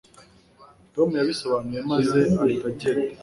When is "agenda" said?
2.69-3.13